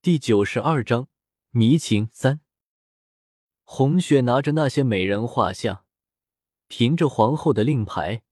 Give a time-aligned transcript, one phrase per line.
[0.00, 1.08] 第九十二章
[1.50, 2.40] 迷情三。
[3.64, 5.84] 红雪拿着那些美人画像，
[6.68, 8.22] 凭着皇后的令牌，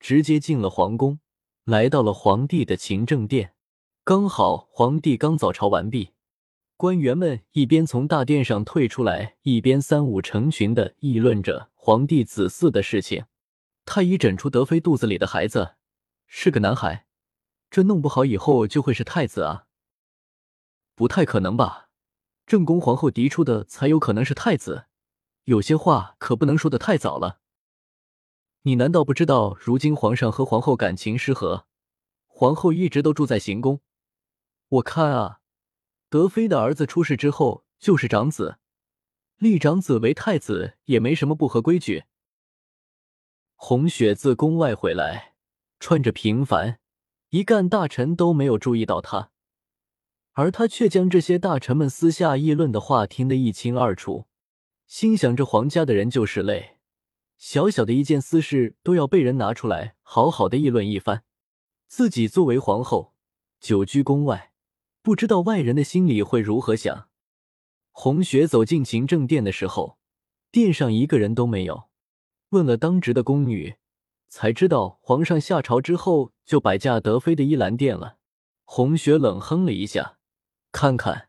[0.00, 1.20] 直接进了皇宫，
[1.62, 3.54] 来到了皇帝的勤政殿。
[4.02, 6.14] 刚好皇帝刚早朝完毕，
[6.76, 13.26] 官员们一边从大殿上退出来，一边三五成群的议论着皇帝子嗣的事情。
[13.84, 15.76] 太医诊出德妃肚子里的孩子
[16.26, 17.06] 是个男孩，
[17.70, 19.66] 这弄不好以后就会是太子啊！
[20.98, 21.90] 不太可能吧？
[22.44, 24.86] 正宫皇后嫡出的才有可能是太子，
[25.44, 27.38] 有些话可不能说的太早了。
[28.62, 31.66] 你难道不知道，如今皇上和皇后感情失和，
[32.26, 33.80] 皇后一直都住在行宫。
[34.68, 35.38] 我看啊，
[36.10, 38.58] 德妃的儿子出世之后就是长子，
[39.36, 42.06] 立长子为太子也没什么不合规矩。
[43.54, 45.36] 红雪自宫外回来，
[45.78, 46.80] 穿着平凡，
[47.28, 49.30] 一干大臣都没有注意到她。
[50.38, 54.26] 而他却将这些大臣们私下议论的话听得一清二楚，
[54.86, 56.76] 心想：这皇家的人就是累，
[57.36, 61.24] 小小的一件私事都要被人拿出来好好的议论一番。
[61.88, 63.14] 自己作为皇后，
[63.58, 64.52] 久居宫外，
[65.02, 67.08] 不知道外人的心里会如何想。
[67.90, 69.98] 红雪走进勤政殿的时候，
[70.52, 71.88] 殿上一个人都没有。
[72.50, 73.74] 问了当值的宫女，
[74.28, 78.18] 才知道皇上下朝之后就摆驾德妃的依兰殿了。
[78.62, 80.17] 红雪冷哼了一下。
[80.70, 81.28] 看看，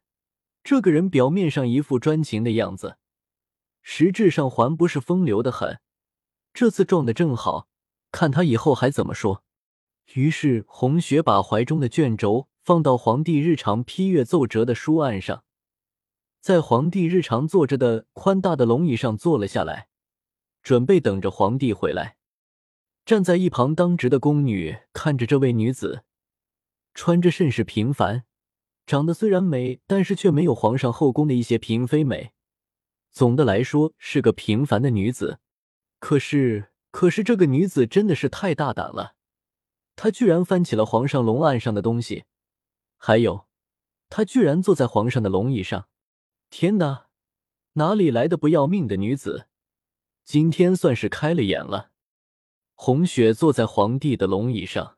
[0.64, 2.98] 这个人表面上一副专情的样子，
[3.82, 5.80] 实质上还不是风流的很。
[6.54, 7.68] 这次撞的正好，
[8.12, 9.44] 看他以后还怎么说。
[10.14, 15.44] 于是红雪把怀中的卷轴放到皇帝日常批阅奏折的书案上，
[16.42, 19.88] 在皇帝日常坐着的宽大的龙椅上坐了下来，
[20.62, 22.18] 准备等着皇帝回来。
[23.06, 26.04] 站在一旁当值的宫女看着这位女子，
[26.94, 28.26] 穿着甚是平凡。
[28.90, 32.32] 长得虽然美，但是却没有皇上后宫的一些嫔妃美。
[33.12, 35.38] 总的来说是个平凡的女子。
[36.00, 39.14] 可是，可是这个女子真的是太大胆了，
[39.96, 42.24] 她居然翻起了皇上龙案上的东西，
[42.98, 43.46] 还有，
[44.10, 45.88] 她居然坐在皇上的龙椅上。
[46.50, 47.10] 天哪，
[47.74, 49.46] 哪里来的不要命的女子？
[50.26, 51.92] 今天算是开了眼了。
[52.74, 54.98] 红雪坐在皇帝的龙椅上。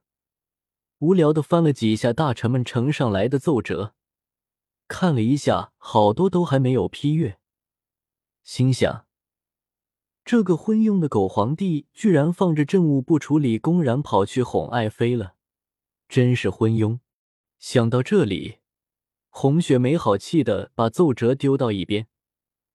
[1.01, 3.95] 无聊的翻了几下大臣们呈上来的奏折，
[4.87, 7.39] 看了一下，好多都还没有批阅。
[8.43, 9.07] 心想：
[10.23, 15.33] 这个昏庸的狗皇帝居然放着政务不处理，公然跑去哄爱妃了，
[16.07, 16.99] 真是昏庸！
[17.57, 18.59] 想到这里，
[19.29, 22.05] 红雪没好气的把奏折丢到一边，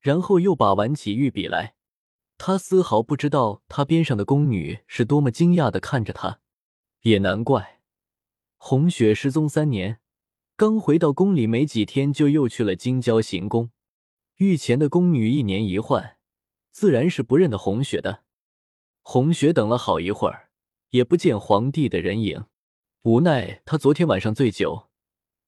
[0.01, 1.77] 然后又把玩起玉笔来。
[2.39, 6.41] 她丝毫不知道，她边上的宫女是多么惊讶的看着她，
[7.03, 7.76] 也难怪。
[8.59, 10.00] 红雪失踪三年，
[10.56, 13.71] 刚回到宫里没几天，就又去了京郊行宫。
[14.37, 16.17] 御前的宫女一年一换，
[16.72, 18.25] 自然是不认得红雪的。
[19.03, 20.50] 红雪等了好一会儿，
[20.91, 22.47] 也不见皇帝的人影。
[23.03, 24.89] 无奈她昨天晚上醉酒，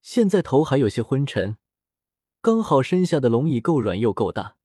[0.00, 1.56] 现在头还有些昏沉。
[2.41, 4.56] 刚好身下的龙椅够软又够大，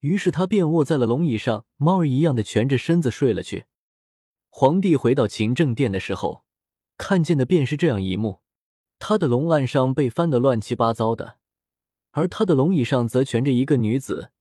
[0.00, 3.64] 于是他便卧在了龙椅上，猫儿一样的蜷着身子睡了去。
[4.50, 6.44] 皇帝回到勤政殿的时候。
[6.98, 8.40] 看见的便是这样一幕：
[8.98, 11.38] 他的龙案上被翻得乱七八糟的，
[12.10, 14.32] 而他的龙椅上则蜷着一个女子。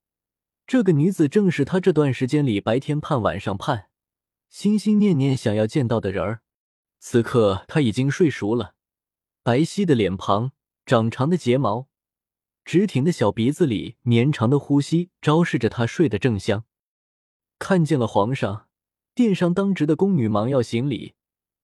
[0.66, 3.86] 这个女子正是他这段时间里白天盼、晚上盼、
[4.50, 6.42] 心心念念想要见到的人儿。
[7.00, 8.74] 此刻他已经睡熟了，
[9.44, 10.52] 白皙的脸庞，
[10.86, 11.88] 长长的睫毛，
[12.66, 16.66] 直挺的小鼻子里绵长的呼吸，昭示着他睡得正香。
[17.60, 18.68] 看见了皇上，
[19.14, 21.14] 殿上当值的宫女忙要行礼。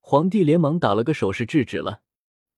[0.05, 2.01] 皇帝连忙打了个手势制止了，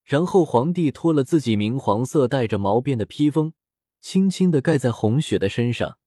[0.03, 3.53] 然后皇帝脱了自己明黄色带着毛边的披风，
[4.01, 5.99] 轻轻的盖在红雪的身上。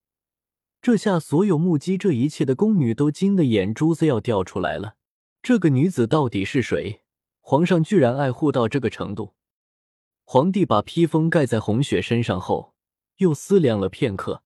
[0.82, 4.96] 这下所有目击这一切的宫女都惊得眼珠子要掉出来了。
[5.40, 7.02] 这个女子到底是谁？
[7.40, 9.34] 皇上居然爱护到这个程度。
[10.24, 12.74] 皇帝把披风盖在红雪身上后，
[13.18, 14.42] 又思量了片刻，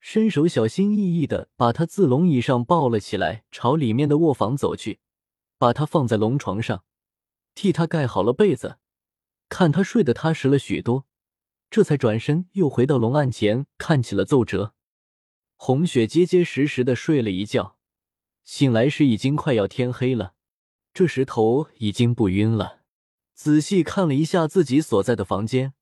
[0.00, 5.00] 伸手小心翼翼的把她自龙椅上抱了起来，朝里面的卧房走去。
[5.58, 6.84] 把他放在龙床上，
[7.54, 8.78] 替他盖好了被子，
[9.48, 11.06] 看他睡得踏实了许多，
[11.70, 14.74] 这才转身又回到龙案前看起了奏折。
[15.56, 17.78] 红雪结结实实的睡了一觉，
[18.44, 20.34] 醒来时已经快要天黑了，
[20.92, 22.80] 这时头已经不晕了。
[23.34, 25.74] 仔细看了一下自己所在的房间，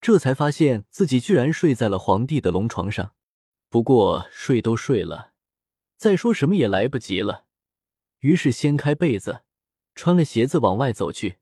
[0.00, 3.14] 这才发现自己居然睡在了皇帝的龙床上。
[3.68, 5.32] 不过睡都睡了，
[5.96, 7.45] 再说什么也来不及了。
[8.20, 9.42] 于是掀开被子，
[9.94, 11.38] 穿了鞋子往外走去。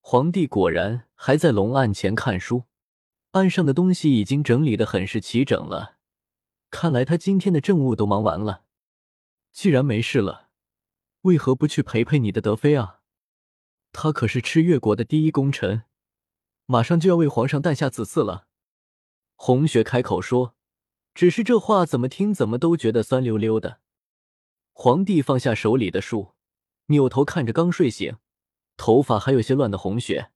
[0.00, 2.64] 皇帝果然还在龙案前看书。
[3.32, 5.98] 案上的东西已经整理的很是齐整了，
[6.68, 8.64] 看来他今天的政务都忙完了。
[9.52, 10.48] 既然没事了，
[11.20, 13.02] 为何不去陪陪你的德妃啊？
[13.92, 15.84] 他可是赤月国的第一功臣，
[16.66, 18.48] 马上就要为皇上诞下子嗣了。
[19.36, 20.56] 红雪开口说，
[21.14, 23.80] 只是这话怎么听怎么都觉得酸溜溜的。
[24.82, 26.32] 皇帝放下手里的书，
[26.86, 28.16] 扭头看着刚睡醒、
[28.78, 30.30] 头发还有些乱的红雪，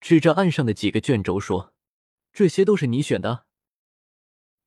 [0.00, 1.74] 指着岸上的几个卷轴说
[2.32, 3.46] ：“这些都是你选的。”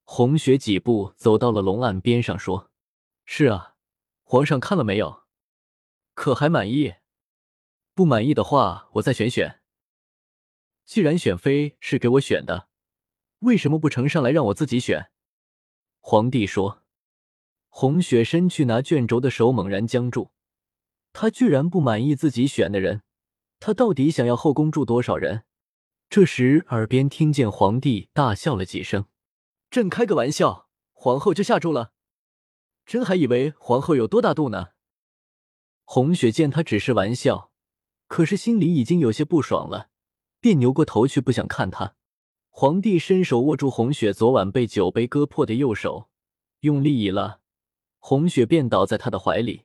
[0.03, 2.69] 红雪几步走到了龙案边上，说
[3.23, 3.75] ：“是啊，
[4.23, 5.23] 皇上看了没有？
[6.13, 6.95] 可还满意？
[7.93, 9.61] 不满意的话，我再选选。
[10.83, 12.67] 既然选妃是给我选的，
[13.39, 15.11] 为什么不呈上来让我自己选？”
[16.03, 16.82] 皇帝说。
[17.75, 20.29] 红雪伸去拿卷轴的手猛然僵住，
[21.11, 23.01] 他居然不满意自己选的人，
[23.59, 25.45] 他到底想要后宫住多少人？
[26.07, 29.07] 这时耳边听见皇帝大笑了几声
[29.71, 31.93] ：“朕开个玩笑，皇后就吓住了，
[32.85, 34.67] 朕还以为皇后有多大度呢。”
[35.83, 37.49] 红雪见他只是玩笑，
[38.07, 39.89] 可是心里已经有些不爽了，
[40.39, 41.95] 便扭过头去不想看他。
[42.51, 46.07] 皇帝伸手握住红雪昨晚被酒杯割破的右手，
[46.59, 47.39] 用力一拉。
[48.05, 49.63] 红雪便倒在他的怀里，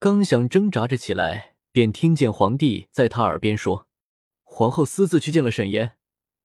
[0.00, 3.86] 刚想挣扎着起来，便听见皇帝在他耳边说
[4.42, 5.96] ：“皇后私自去见了沈岩，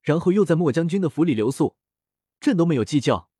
[0.04, 1.76] 然后又在莫将军的府里留宿，
[2.40, 3.32] 朕都没有计较。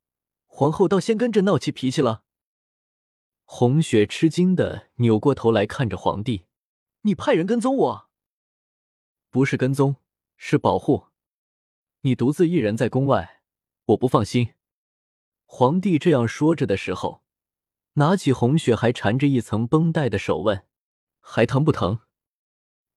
[0.46, 2.24] 皇后倒先跟朕闹起脾气了。”
[3.46, 6.46] 红雪吃惊的扭过头来看着皇帝
[7.02, 8.10] ：“你派人跟踪我？
[9.30, 9.94] 不是跟踪，
[10.36, 11.04] 是保护。
[12.00, 13.42] 你独自一人在宫外，
[13.84, 14.54] 我不放心。”
[15.46, 17.22] 皇帝这样说着的时候。
[17.94, 20.66] 拿起红雪还缠着一层绷带的手问
[21.20, 22.00] ：“还疼不疼？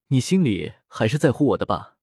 [0.08, 1.98] 你心里还是在乎我的吧？”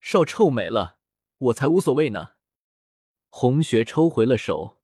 [0.00, 0.98] 少臭美了，
[1.38, 2.30] 我才无所谓呢。
[3.28, 4.78] 红雪抽回了手，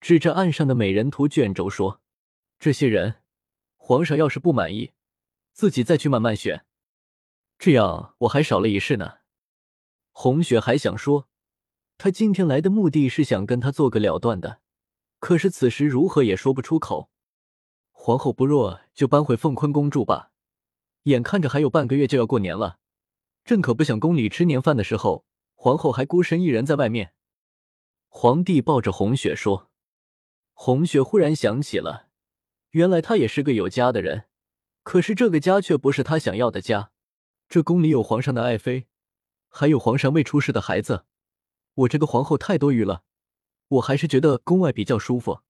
[0.00, 2.00] 指着岸上的美人图卷轴说
[2.60, 3.22] ：“这些人，
[3.76, 4.92] 皇上要是不满意，
[5.52, 6.64] 自己再去慢慢选，
[7.58, 9.18] 这样我还少了一事呢。”
[10.12, 11.28] 红雪还想说，
[11.98, 14.60] 他今天来的目的是想跟他做个了断的。
[15.26, 17.10] 可是此时如何也说不出口。
[17.90, 20.30] 皇后不弱，就搬回凤坤宫住吧。
[21.02, 22.78] 眼看着还有半个月就要过年了，
[23.44, 25.26] 朕可不想宫里吃年饭的时候，
[25.56, 27.12] 皇后还孤身一人在外面。
[28.06, 29.68] 皇帝抱着红雪说。
[30.52, 32.06] 红雪忽然想起了，
[32.70, 34.26] 原来他也是个有家的人，
[34.84, 36.92] 可是这个家却不是他想要的家。
[37.48, 38.86] 这宫里有皇上的爱妃，
[39.48, 41.04] 还有皇上未出世的孩子，
[41.74, 43.02] 我这个皇后太多余了。
[43.68, 45.40] 我还是觉得宫外比较舒服。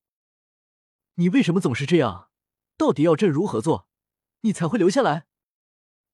[1.14, 2.30] 你为什么总是这样？
[2.76, 3.88] 到底要朕如何做，
[4.40, 5.26] 你才会留下来？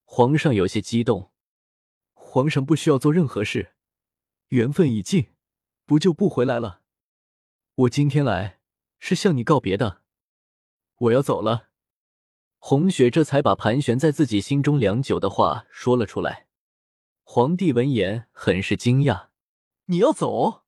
[0.05, 1.31] 皇上有些激动。
[2.13, 3.75] 皇上不需要做任何事，
[4.47, 5.33] 缘分已尽，
[5.85, 6.81] 不就不回来了？
[7.75, 8.59] 我今天来
[8.99, 10.01] 是向你告别的，
[10.95, 11.69] 我要走了。
[12.57, 16.47] 红雪这才把盘旋在自己心中良久的话说了出来。
[17.23, 19.27] 皇帝闻言很是惊讶
[19.87, 20.62] ：“你要走？”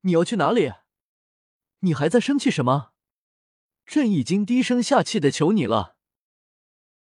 [0.00, 0.72] 你要去哪里？
[1.80, 2.92] 你还在生气什么？
[3.84, 5.97] 朕已经低声下气的求你了。